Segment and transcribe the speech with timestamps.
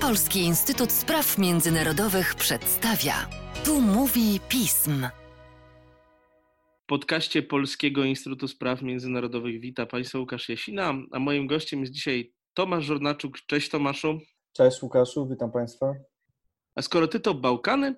[0.00, 3.14] Polski Instytut Spraw Międzynarodowych przedstawia.
[3.64, 5.06] Tu mówi pism.
[6.82, 12.32] W podcaście Polskiego Instytutu Spraw Międzynarodowych wita Państwa Łukasz Jasina, a moim gościem jest dzisiaj
[12.54, 13.38] Tomasz Żornaczuk.
[13.46, 14.18] Cześć Tomaszu.
[14.52, 15.94] Cześć Łukaszu, witam Państwa.
[16.74, 17.94] A skoro ty to Bałkany,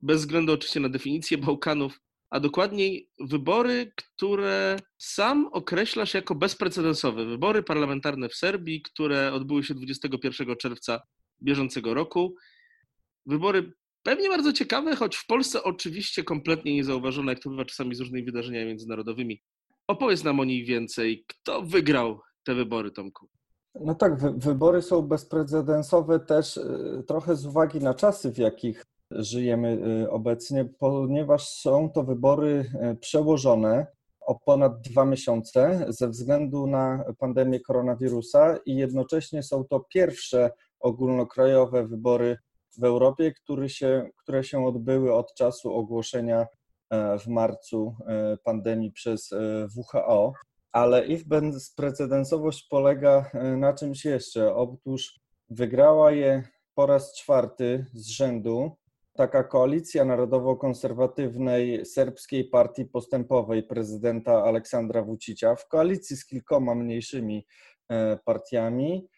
[0.00, 2.00] bez względu oczywiście na definicję Bałkanów,
[2.30, 7.24] a dokładniej wybory, które sam określasz jako bezprecedensowe.
[7.24, 11.00] Wybory parlamentarne w Serbii, które odbyły się 21 czerwca
[11.42, 12.34] bieżącego roku.
[13.26, 18.00] Wybory pewnie bardzo ciekawe, choć w Polsce oczywiście kompletnie niezauważone, jak to bywa czasami z
[18.00, 19.42] różnymi wydarzeniami międzynarodowymi.
[19.86, 21.24] Opowiedz nam o nich więcej.
[21.26, 23.28] Kto wygrał te wybory, Tomku?
[23.74, 28.84] No tak, wy wybory są bezprecedensowe też y, trochę z uwagi na czasy, w jakich
[29.10, 33.86] żyjemy y, obecnie, ponieważ są to wybory y, przełożone
[34.20, 41.86] o ponad dwa miesiące ze względu na pandemię koronawirusa i jednocześnie są to pierwsze ogólnokrajowe
[41.86, 42.38] wybory
[42.78, 46.46] w Europie, które się, które się odbyły od czasu ogłoszenia
[46.90, 50.32] e, w marcu e, pandemii przez e, WHO.
[50.72, 54.54] Ale ich bezprecedensowość polega na czymś jeszcze.
[54.54, 56.42] Otóż wygrała je
[56.74, 58.70] po raz czwarty z rzędu
[59.12, 67.46] taka koalicja narodowo-konserwatywnej serbskiej partii postępowej prezydenta Aleksandra Vucicia w koalicji z kilkoma mniejszymi
[68.24, 69.08] partiami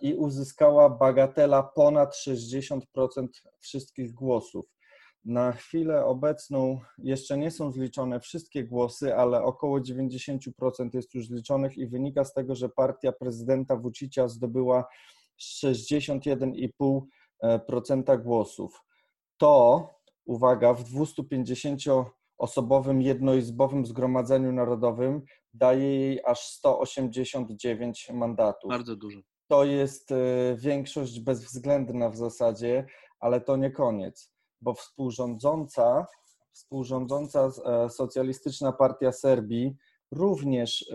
[0.00, 2.80] i uzyskała bagatela ponad 60%
[3.58, 4.66] wszystkich głosów.
[5.24, 11.78] Na chwilę obecną jeszcze nie są zliczone wszystkie głosy, ale około 90% jest już zliczonych
[11.78, 14.88] i wynika z tego, że partia prezydenta Vucicia zdobyła
[15.62, 18.84] 61,5% głosów.
[19.36, 19.88] To,
[20.24, 25.22] uwaga, w 250-osobowym jednoizbowym zgromadzeniu narodowym
[25.54, 28.68] daje jej aż 189 mandatów.
[28.68, 30.16] Bardzo dużo to jest e,
[30.56, 32.86] większość bezwzględna w zasadzie,
[33.20, 36.06] ale to nie koniec, bo współrządząca,
[36.52, 39.76] współrządząca e, Socjalistyczna Partia Serbii
[40.10, 40.94] również e,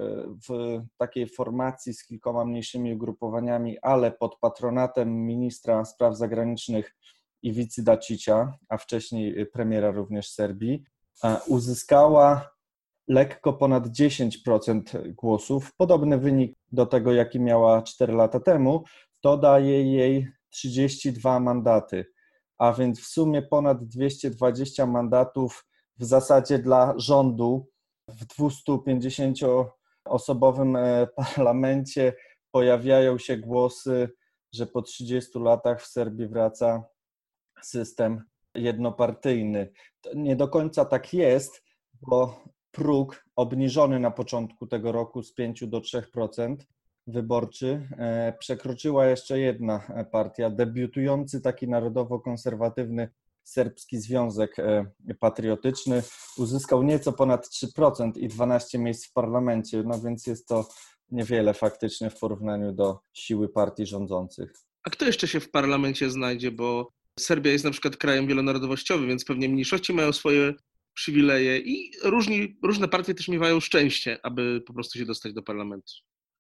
[0.50, 6.96] w takiej formacji z kilkoma mniejszymi ugrupowaniami, ale pod patronatem ministra spraw zagranicznych
[7.44, 10.84] Iwicy Dacicia, a wcześniej premiera również Serbii,
[11.48, 12.53] uzyskała
[13.08, 15.72] lekko ponad 10% głosów.
[15.78, 18.84] Podobny wynik do tego, jaki miała 4 lata temu,
[19.22, 22.06] to daje jej 32 mandaty,
[22.58, 25.66] a więc w sumie ponad 220 mandatów
[25.98, 27.68] w zasadzie dla rządu
[28.10, 32.14] w 250-osobowym e, parlamencie
[32.52, 34.10] pojawiają się głosy,
[34.54, 36.84] że po 30 latach w Serbii wraca
[37.62, 38.24] system
[38.56, 39.72] jednopartyjny.
[40.02, 41.64] To nie do końca tak jest,
[42.02, 42.44] bo
[42.74, 46.56] próg obniżony na początku tego roku z 5 do 3%
[47.08, 53.10] wyborczy e, przekroczyła jeszcze jedna partia, debiutujący taki narodowo-konserwatywny
[53.44, 54.86] Serbski Związek e,
[55.20, 56.04] Patriotyczny.
[56.38, 60.70] Uzyskał nieco ponad 3% i 12 miejsc w parlamencie, no więc jest to
[61.12, 64.54] niewiele faktycznie w porównaniu do siły partii rządzących.
[64.84, 66.90] A kto jeszcze się w parlamencie znajdzie, bo
[67.20, 70.54] Serbia jest na przykład krajem wielonarodowościowym, więc pewnie mniejszości mają swoje
[70.94, 75.94] przywileje i różni, różne partie też miewają szczęście, aby po prostu się dostać do parlamentu.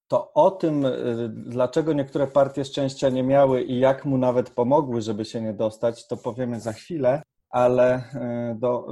[0.08, 5.02] To o tym, y, dlaczego niektóre partie szczęścia nie miały i jak mu nawet pomogły,
[5.02, 8.88] żeby się nie dostać, to powiemy za chwilę, ale y, do,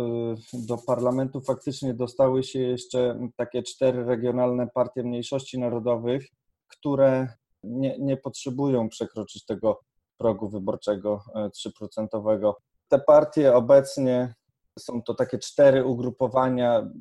[0.54, 6.28] y, do parlamentu faktycznie dostały się jeszcze takie cztery regionalne partie mniejszości narodowych,
[6.68, 7.28] które
[7.64, 9.80] nie, nie potrzebują przekroczyć tego
[10.18, 12.54] progu wyborczego 3%.
[12.88, 14.34] Te partie obecnie
[14.80, 16.92] są to takie cztery ugrupowania,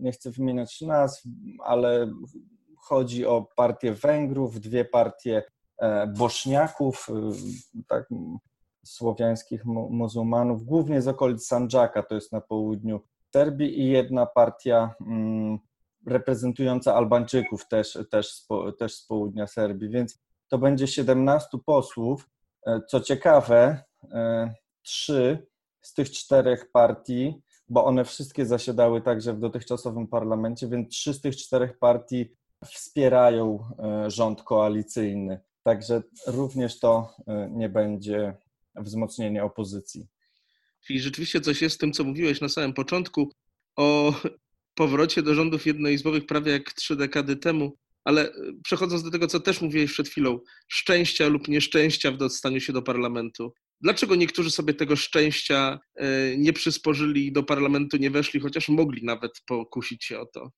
[0.00, 1.22] nie chcę wymieniać nazw,
[1.64, 2.12] ale
[2.76, 5.42] chodzi o partię Węgrów, dwie partie
[5.78, 8.08] e, Bośniaków, e, tak,
[8.84, 13.00] słowiańskich muzułmanów, głównie z okolic Sandżaka, to jest na południu
[13.32, 15.58] Serbii i jedna partia mm,
[16.06, 18.46] reprezentująca Albańczyków też, też,
[18.78, 20.18] też z południa Serbii, więc
[20.48, 22.30] to będzie 17 posłów.
[22.66, 23.84] E, co ciekawe,
[24.82, 25.46] trzy
[25.84, 27.34] z tych czterech partii,
[27.68, 33.58] bo one wszystkie zasiadały także w dotychczasowym parlamencie, więc trzy z tych czterech partii wspierają
[33.78, 35.40] e, rząd koalicyjny.
[35.62, 38.36] Także również to e, nie będzie
[38.76, 40.06] wzmocnienie opozycji.
[40.86, 43.32] Czyli rzeczywiście coś jest w tym, co mówiłeś na samym początku
[43.76, 44.14] o
[44.74, 47.76] powrocie do rządów jednoizbowych prawie jak trzy dekady temu.
[48.04, 48.32] Ale e,
[48.64, 50.38] przechodząc do tego, co też mówiłeś przed chwilą,
[50.68, 53.54] szczęścia lub nieszczęścia w dostaniu się do parlamentu.
[53.80, 59.04] Dlaczego niektórzy sobie tego szczęścia e, nie przysporzyli i do parlamentu nie weszli, chociaż mogli
[59.04, 60.50] nawet pokusić się o to?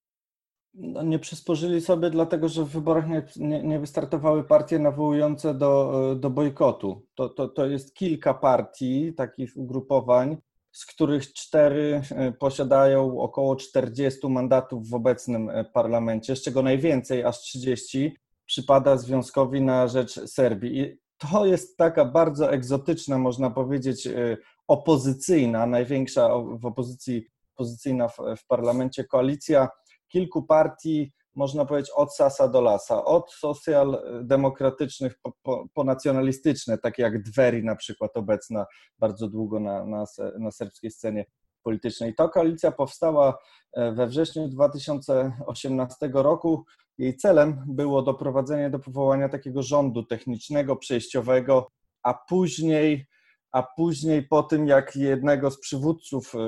[0.74, 6.16] No, nie przysporzyli sobie, dlatego że w wyborach nie, nie, nie wystartowały partie nawołujące do,
[6.20, 7.06] do bojkotu.
[7.14, 10.36] To, to, to jest kilka partii, takich ugrupowań,
[10.72, 17.24] z których cztery e, posiadają około 40 mandatów w obecnym e, parlamencie, z czego najwięcej,
[17.24, 18.16] aż 30,
[18.46, 20.78] przypada Związkowi na rzecz Serbii.
[20.80, 24.36] I to jest taka bardzo egzotyczna, można powiedzieć, e,
[24.68, 26.28] opozycyjna, największa
[26.58, 27.26] w opozycji
[27.56, 29.68] opozycyjna w, w parlamencie koalicja
[30.08, 37.02] kilku partii, można powiedzieć, od sasa do lasa, od socjaldemokratycznych po, po, po nacjonalistyczne, takie
[37.02, 38.66] jak Dweri na przykład obecna
[38.98, 40.04] bardzo długo na, na,
[40.38, 41.24] na serbskiej scenie
[41.62, 42.14] politycznej.
[42.14, 43.38] Ta koalicja powstała
[43.72, 46.64] e, we wrześniu 2018 roku.
[46.98, 51.69] Jej celem było doprowadzenie do powołania takiego rządu technicznego, przejściowego,
[52.02, 53.06] a później
[53.52, 56.38] a później po tym, jak jednego z przywódców, y,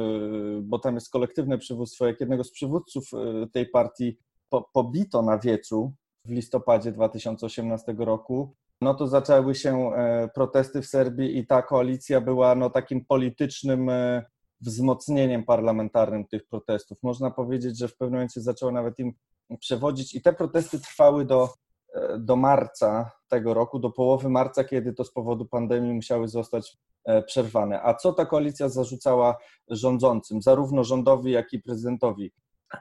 [0.63, 3.05] bo tam jest kolektywne przywództwo, jak jednego z przywódców
[3.45, 4.19] y, tej partii
[4.49, 5.93] po, pobito na wiecu
[6.25, 12.21] w listopadzie 2018 roku, no to zaczęły się e, protesty w Serbii i ta koalicja
[12.21, 14.25] była no, takim politycznym e,
[14.61, 16.99] wzmocnieniem parlamentarnym tych protestów.
[17.03, 19.13] Można powiedzieć, że w pewnym momencie zaczęło nawet im
[19.61, 21.49] przewodzić i te protesty trwały do,
[21.95, 26.79] e, do marca tego roku, do połowy marca, kiedy to z powodu pandemii musiały zostać
[27.09, 27.83] E, przerwane.
[27.83, 29.37] A co ta koalicja zarzucała
[29.71, 32.33] rządzącym, zarówno rządowi, jak i prezydentowi?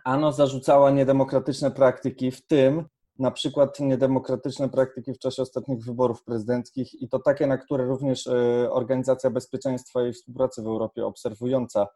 [0.03, 2.85] Ano zarzucała niedemokratyczne praktyki, w tym
[3.19, 8.27] na przykład niedemokratyczne praktyki w czasie ostatnich wyborów prezydenckich i to takie, na które również
[8.27, 8.31] e,
[8.71, 11.87] Organizacja Bezpieczeństwa i Współpracy w Europie obserwująca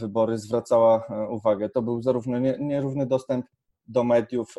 [0.00, 1.68] wybory zwracała uwagę.
[1.68, 3.46] To był zarówno nierówny dostęp
[3.88, 4.54] do mediów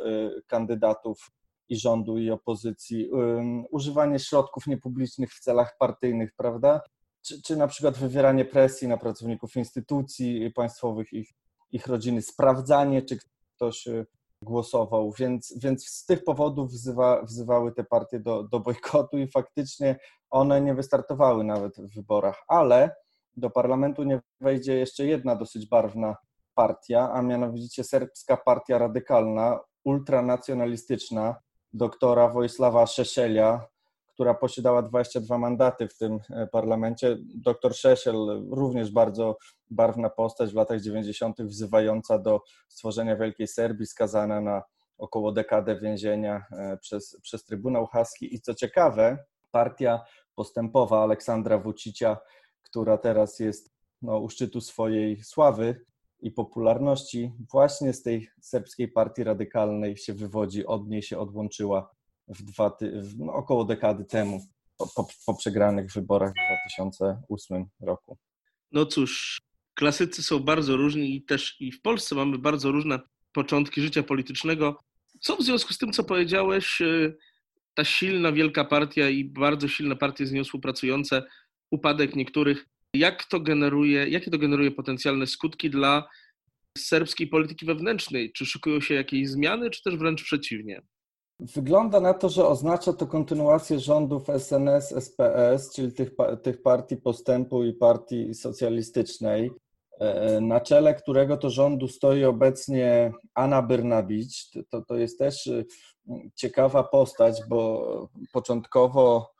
[0.48, 1.32] kandydatów
[1.70, 3.10] i rządu i opozycji,
[3.72, 6.82] używanie środków niepublicznych w celach partyjnych, prawda?
[7.22, 11.30] czy, czy na przykład wywieranie presji na pracowników instytucji państwowych, ich,
[11.72, 13.18] ich rodziny, sprawdzanie, czy
[13.56, 14.06] ktoś y,
[14.42, 20.00] głosował, więc, więc z tych powodów wzywa, wzywały te partie do, do bojkotu i faktycznie
[20.30, 22.96] one nie wystartowały nawet w wyborach, ale
[23.38, 26.16] do parlamentu nie wejdzie jeszcze jedna dosyć barwna
[26.60, 31.36] partia, a mianowicie serbska partia radykalna, ultranacjonalistyczna
[31.74, 33.68] doktora Wojsława Szeszelia,
[34.14, 37.18] która posiadała 22 mandaty w tym e, parlamencie.
[37.36, 39.38] Doktor Szeszel, również bardzo
[39.70, 44.64] barwna postać w latach 90., wzywająca do stworzenia Wielkiej Serbii, skazana na
[44.98, 48.36] około dekadę więzienia e, przez, przez Trybunał Haski.
[48.36, 49.18] I co ciekawe,
[49.52, 50.02] partia
[50.36, 52.18] postępowa Aleksandra Wucicia,
[52.62, 53.72] która teraz jest
[54.02, 55.89] no, u szczytu swojej sławy
[56.22, 61.90] i popularności, właśnie z tej serbskiej partii radykalnej się wywodzi, od niej się odłączyła
[62.28, 64.40] w dwa, w, no, około dekady temu,
[64.78, 68.18] po, po, po przegranych wyborach w 2008 roku.
[68.72, 69.42] No cóż,
[69.74, 73.00] klasycy są bardzo różni i też i w Polsce mamy bardzo różne
[73.34, 74.80] początki życia politycznego.
[75.20, 77.18] Co w związku z tym, co powiedziałeś, y,
[77.74, 81.24] ta silna, wielka partia i bardzo silne partie z nią współpracujące,
[81.72, 86.10] upadek niektórych, jak to generuje, jakie to generuje potencjalne skutki dla
[86.78, 88.32] serbskiej polityki wewnętrznej?
[88.32, 90.82] Czy szykują się jakieś zmiany, czy też wręcz przeciwnie?
[91.40, 96.12] Wygląda na to, że oznacza to kontynuację rządów SNS, SPS, czyli tych,
[96.44, 99.52] tych partii postępu i partii socjalistycznej,
[100.00, 104.50] e, na czele którego to rządu stoi obecnie Anna Byrnabić.
[104.70, 105.66] To, to jest też y,
[106.36, 109.32] ciekawa postać, bo początkowo,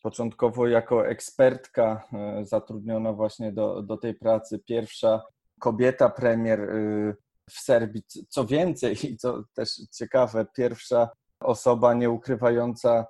[0.00, 5.22] początkowo jako ekspertka e, zatrudniona właśnie do, do tej pracy, pierwsza
[5.60, 7.16] kobieta premier y,
[7.50, 8.02] w Serbii.
[8.28, 11.08] Co więcej, i co też ciekawe, pierwsza
[11.40, 13.06] osoba nie ukrywająca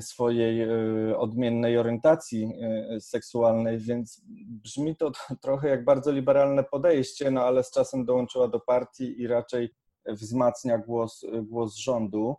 [0.00, 7.44] swojej e, odmiennej orientacji e, seksualnej, więc brzmi to trochę jak bardzo liberalne podejście, no
[7.44, 9.74] ale z czasem dołączyła do partii i raczej
[10.06, 12.36] wzmacnia głos, głos rządu,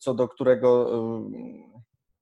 [0.00, 0.90] co do którego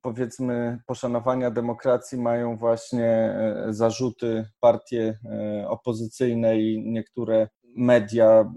[0.05, 5.19] powiedzmy poszanowania demokracji mają właśnie e, zarzuty partie
[5.69, 8.53] opozycyjne i niektóre media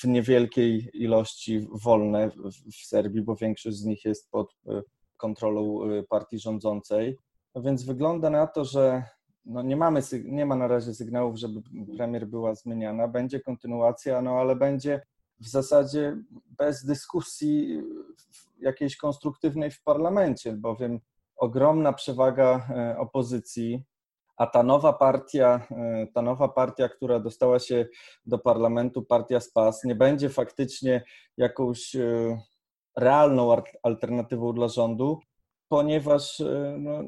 [0.00, 2.30] w niewielkiej ilości wolne
[2.72, 4.82] w Serbii, bo większość z nich jest pod e,
[5.16, 7.18] kontrolą e, partii rządzącej.
[7.54, 9.04] No więc wygląda na to, że
[9.44, 11.60] no nie, mamy, nie ma na razie sygnałów, żeby
[11.96, 13.08] premier była zmieniana.
[13.08, 15.00] Będzie kontynuacja, no ale będzie
[15.40, 16.16] w zasadzie
[16.58, 17.82] bez dyskusji
[18.58, 21.00] jakiejś konstruktywnej w parlamencie, bowiem
[21.36, 23.84] ogromna przewaga e, opozycji
[24.36, 27.86] a ta nowa partia, e, ta nowa partia, która dostała się
[28.26, 31.04] do parlamentu, partia SPAS, nie będzie faktycznie
[31.36, 32.38] jakąś e,
[32.96, 35.20] realną alternatywą dla rządu,
[35.68, 36.42] ponieważ
[36.78, 37.02] no,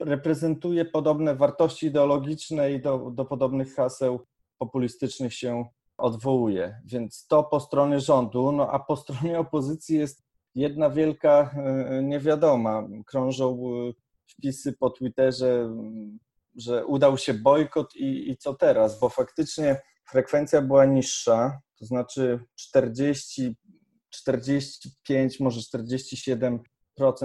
[0.00, 4.26] reprezentuje podobne wartości ideologiczne i do, do podobnych haseł
[4.58, 5.64] populistycznych się
[5.98, 6.80] odwołuje.
[6.84, 10.22] Więc to po stronie rządu, no a po stronie opozycji jest
[10.54, 11.54] jedna wielka
[12.02, 12.88] niewiadoma.
[13.06, 13.58] Krążą
[14.26, 15.74] wpisy po Twitterze,
[16.56, 22.40] że udał się bojkot i, i co teraz, bo faktycznie frekwencja była niższa, to znaczy
[22.54, 23.56] 40,
[24.10, 26.58] 45, może 47%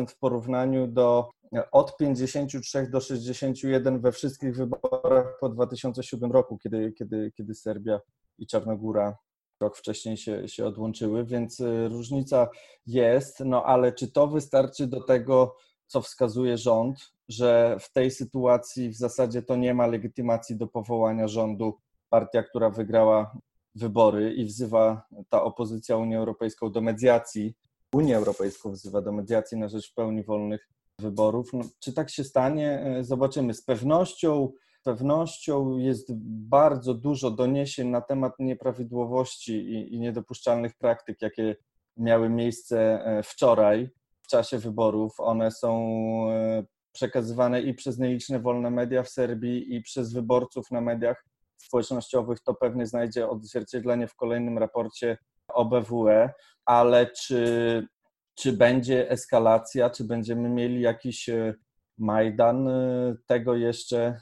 [0.07, 1.29] w porównaniu do
[1.71, 7.99] od 53 do 61 we wszystkich wyborach po 2007 roku, kiedy, kiedy, kiedy Serbia
[8.37, 9.17] i Czarnogóra
[9.61, 12.49] rok wcześniej się, się odłączyły, więc y, różnica
[12.85, 15.55] jest, no ale czy to wystarczy do tego,
[15.87, 21.27] co wskazuje rząd, że w tej sytuacji w zasadzie to nie ma legitymacji do powołania
[21.27, 21.77] rządu
[22.09, 23.37] partia, która wygrała
[23.75, 27.53] wybory i wzywa ta opozycja Unię Europejską do mediacji,
[27.93, 31.53] Unię Europejską wzywa do mediacji na rzecz w pełni wolnych wyborów.
[31.53, 32.79] No, czy tak się stanie?
[32.79, 33.53] E, zobaczymy.
[33.53, 34.51] Z pewnością,
[34.83, 36.07] pewnością jest
[36.49, 41.55] bardzo dużo doniesień na temat nieprawidłowości i, i niedopuszczalnych praktyk, jakie
[41.97, 43.89] miały miejsce e, wczoraj
[44.21, 45.19] w czasie wyborów.
[45.19, 45.95] One są
[46.31, 51.25] e, przekazywane i przez nieliczne wolne media w Serbii, i przez wyborców na mediach
[51.57, 52.39] społecznościowych.
[52.39, 56.33] To pewnie znajdzie odzwierciedlenie w kolejnym raporcie OBWE,
[56.65, 57.87] ale czy,
[58.35, 61.53] czy będzie eskalacja, czy będziemy mieli jakiś e,
[62.03, 64.21] Majdan, e, tego jeszcze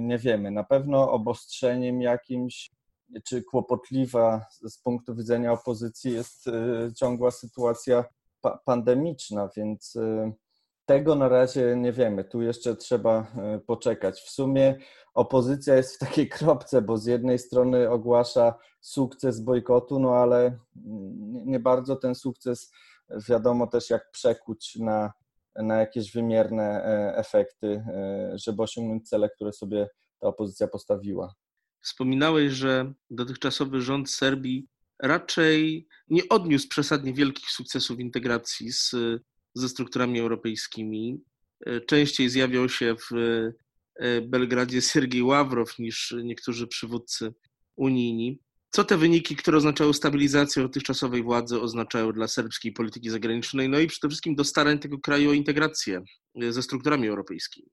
[0.00, 0.50] nie wiemy.
[0.50, 2.70] Na pewno obostrzeniem jakimś
[3.24, 6.44] czy kłopotliwa z punktu widzenia opozycji jest
[6.96, 8.04] ciągła sytuacja
[8.64, 10.32] pandemiczna, więc y,
[10.86, 12.24] tego na razie nie wiemy.
[12.24, 13.26] Tu jeszcze trzeba
[13.56, 14.20] y, poczekać.
[14.20, 14.78] W sumie
[15.14, 20.58] opozycja jest w takiej kropce, bo z jednej strony ogłasza sukces bojkotu, no ale
[21.46, 22.72] nie bardzo ten sukces
[23.28, 25.12] wiadomo też jak przekuć na,
[25.56, 29.88] na jakieś wymierne e, efekty, e, żeby osiągnąć cele, które sobie
[30.20, 31.34] ta opozycja postawiła.
[31.80, 34.66] Wspominałeś, że dotychczasowy rząd Serbii
[35.02, 38.94] raczej nie odniósł przesadnie wielkich sukcesów integracji z,
[39.54, 41.24] ze strukturami europejskimi.
[41.66, 43.14] E, częściej zjawiał się w
[44.22, 47.34] Belgradzie Sergiej Ławrow niż niektórzy przywódcy
[47.76, 48.40] unijni.
[48.70, 53.86] Co te wyniki, które oznaczały stabilizację dotychczasowej władzy, oznaczają dla serbskiej polityki zagranicznej, no i
[53.86, 56.02] przede wszystkim do starań tego kraju o integrację
[56.42, 57.70] e, ze strukturami europejskimi?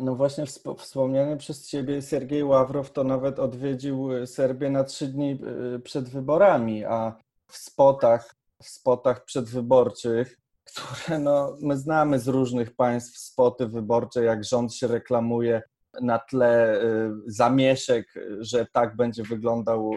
[0.00, 0.44] No właśnie
[0.78, 5.38] wspomniany przez Ciebie Sergiej Ławrow to nawet odwiedził y, Serbię na trzy dni
[5.76, 12.76] y, przed wyborami, a w spotach, w spotach przedwyborczych, które no, my znamy z różnych
[12.76, 15.62] państw spoty wyborcze, jak rząd się reklamuje
[16.00, 19.90] na tle y, zamieszek, że tak będzie wyglądał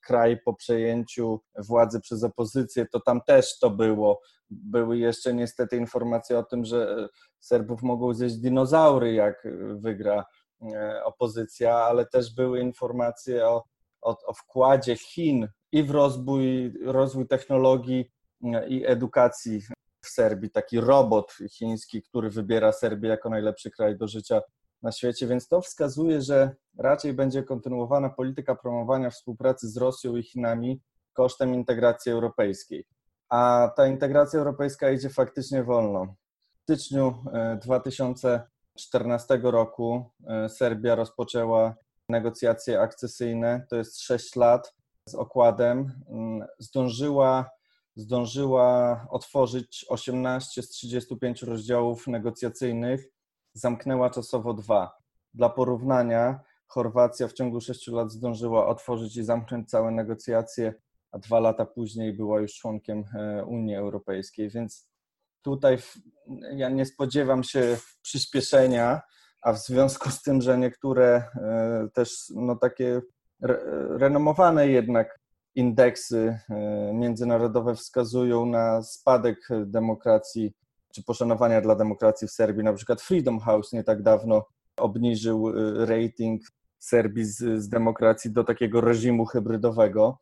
[0.00, 4.20] kraj po przejęciu władzy przez opozycję, to tam też to było.
[4.50, 7.08] Były jeszcze niestety informacje o tym, że
[7.40, 10.24] Serbów mogą zjeść dinozaury, jak wygra
[11.04, 13.64] opozycja, ale też były informacje o,
[14.00, 18.10] o, o wkładzie Chin i w rozwój, rozwój technologii
[18.68, 19.60] i edukacji
[20.04, 20.50] w Serbii.
[20.50, 24.40] Taki robot chiński, który wybiera Serbię jako najlepszy kraj do życia
[24.82, 30.22] na świecie, więc to wskazuje, że raczej będzie kontynuowana polityka promowania współpracy z Rosją i
[30.22, 30.80] Chinami
[31.12, 32.86] kosztem integracji europejskiej.
[33.28, 36.14] A ta integracja europejska idzie faktycznie wolno.
[36.58, 37.24] W styczniu
[37.62, 41.74] 2014 e, roku e, Serbia rozpoczęła
[42.08, 44.74] negocjacje akcesyjne, to jest 6 lat
[45.08, 45.92] z okładem.
[46.08, 47.50] Mm, zdążyła,
[47.96, 53.08] zdążyła otworzyć 18 z 35 rozdziałów negocjacyjnych
[53.52, 54.92] zamknęła czasowo dwa.
[55.34, 60.74] Dla porównania, Chorwacja w ciągu sześciu lat zdążyła otworzyć i zamknąć całe negocjacje,
[61.12, 64.90] a dwa lata później była już członkiem e, Unii Europejskiej, więc
[65.42, 65.78] tutaj
[66.52, 69.00] ja nie spodziewam się przyspieszenia,
[69.42, 73.00] a w związku z tym, że niektóre e, też no, takie
[73.98, 75.20] renomowane jednak
[75.54, 80.52] indeksy e, międzynarodowe wskazują na spadek demokracji
[80.94, 82.64] czy poszanowania dla demokracji w Serbii.
[82.64, 84.44] Na przykład Freedom House nie tak dawno
[84.76, 86.42] obniżył y, rating
[86.78, 90.18] Serbii z, z demokracji do takiego reżimu hybrydowego.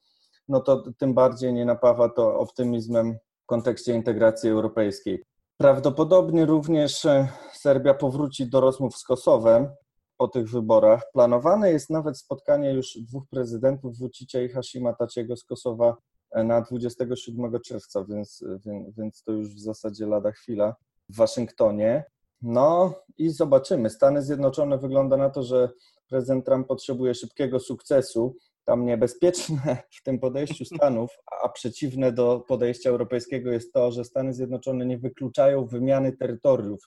[0.49, 5.25] No to tym bardziej nie napawa to optymizmem w kontekście integracji europejskiej.
[5.57, 9.69] Prawdopodobnie również e, Serbia powróci do rozmów z Kosowem
[10.17, 11.03] po tych wyborach.
[11.13, 15.97] Planowane jest nawet spotkanie już dwóch prezydentów, Vucicia i Hashima Taciego z Kosowa
[16.35, 18.45] na 27 czerwca, więc,
[18.99, 20.77] więc to już w zasadzie lada chwila
[21.09, 22.05] w Waszyngtonie.
[22.43, 23.91] No i zobaczymy.
[23.91, 25.69] Stany Zjednoczone wygląda na to, że
[26.09, 28.37] prezydent Trump potrzebuje szybkiego sukcesu.
[28.65, 31.11] Tam niebezpieczne w tym podejściu Stanów,
[31.45, 36.81] a przeciwne do podejścia europejskiego jest to, że Stany Zjednoczone nie wykluczają wymiany terytoriów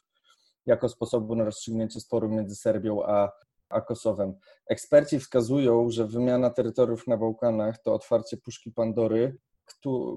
[0.65, 3.31] jako sposobu na rozstrzygnięcie sporu między Serbią a,
[3.71, 4.33] a Kosowem.
[4.67, 9.37] Eksperci wskazują, że wymiana terytoriów na Bałkanach to otwarcie puszki Pandory,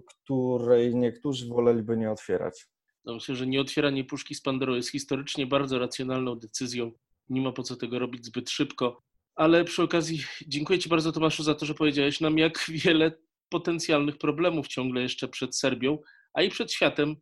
[0.06, 2.66] której niektórzy woleliby nie otwierać.
[3.04, 6.92] No myślę, że nieotwieranie puszki z Pandorą jest historycznie bardzo racjonalną decyzją.
[7.28, 9.02] Nie ma po co tego robić zbyt szybko.
[9.34, 13.12] Ale przy okazji dziękuję Ci bardzo, Tomaszu, za to, że powiedziałeś nam, jak wiele
[13.49, 15.99] potencjalnych problemów ciągle jeszcze przed Serbią,
[16.32, 17.16] a i przed światem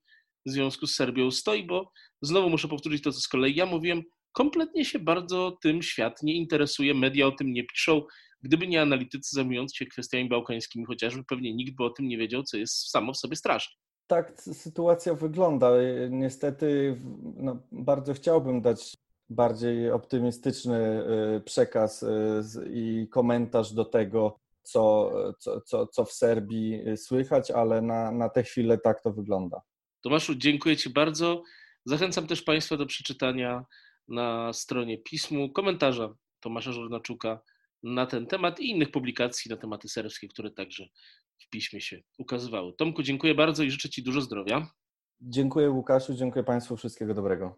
[0.47, 4.03] w związku z Serbią stoi, bo znowu muszę powtórzyć to, co z kolei ja mówiłem,
[4.33, 8.03] kompletnie się bardzo tym świat nie interesuje, media o tym nie piszą.
[8.43, 12.43] Gdyby nie analitycy zajmujący się kwestiami bałkańskimi chociażby, pewnie nikt by o tym nie wiedział,
[12.43, 13.75] co jest samo w sobie straszne.
[14.07, 15.71] Tak sytuacja wygląda.
[16.11, 16.97] Niestety
[17.37, 18.95] no, bardzo chciałbym dać
[19.29, 21.05] bardziej optymistyczny
[21.37, 22.09] y, przekaz y,
[22.73, 28.43] i komentarz do tego, co, co, co, co w Serbii słychać, ale na, na tę
[28.43, 29.61] chwilę tak to wygląda.
[30.01, 31.43] Tomaszu, dziękuję Ci bardzo.
[31.85, 33.65] Zachęcam też Państwa do przeczytania
[34.09, 37.41] na stronie pismu komentarza Tomasza Żornaczuka
[37.83, 40.87] na ten temat i innych publikacji na tematy serbskie, które także
[41.39, 42.73] w piśmie się ukazywały.
[42.79, 44.67] Tomku, dziękuję bardzo i życzę Ci dużo zdrowia.
[45.21, 47.57] Dziękuję Łukaszu, dziękuję Państwu, wszystkiego dobrego.